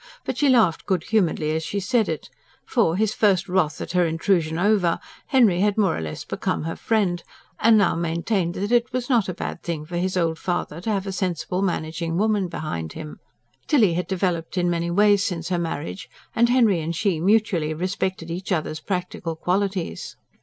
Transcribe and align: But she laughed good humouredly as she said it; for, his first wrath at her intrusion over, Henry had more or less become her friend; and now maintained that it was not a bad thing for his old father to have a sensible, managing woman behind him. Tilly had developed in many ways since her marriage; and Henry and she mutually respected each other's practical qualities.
But 0.25 0.39
she 0.39 0.49
laughed 0.49 0.87
good 0.87 1.03
humouredly 1.03 1.51
as 1.55 1.61
she 1.63 1.79
said 1.79 2.09
it; 2.09 2.31
for, 2.65 2.95
his 2.95 3.13
first 3.13 3.47
wrath 3.47 3.79
at 3.81 3.91
her 3.91 4.03
intrusion 4.03 4.57
over, 4.57 4.99
Henry 5.27 5.59
had 5.59 5.77
more 5.77 5.95
or 5.95 6.01
less 6.01 6.25
become 6.25 6.63
her 6.63 6.75
friend; 6.75 7.21
and 7.59 7.77
now 7.77 7.93
maintained 7.95 8.55
that 8.55 8.71
it 8.71 8.91
was 8.91 9.11
not 9.11 9.29
a 9.29 9.33
bad 9.35 9.61
thing 9.61 9.85
for 9.85 9.97
his 9.97 10.17
old 10.17 10.39
father 10.39 10.81
to 10.81 10.89
have 10.89 11.05
a 11.05 11.11
sensible, 11.11 11.61
managing 11.61 12.17
woman 12.17 12.47
behind 12.47 12.93
him. 12.93 13.19
Tilly 13.67 13.93
had 13.93 14.07
developed 14.07 14.57
in 14.57 14.71
many 14.71 14.89
ways 14.89 15.23
since 15.23 15.49
her 15.49 15.59
marriage; 15.59 16.09
and 16.35 16.49
Henry 16.49 16.79
and 16.81 16.95
she 16.95 17.19
mutually 17.19 17.71
respected 17.71 18.31
each 18.31 18.51
other's 18.51 18.79
practical 18.79 19.35
qualities. 19.35 20.15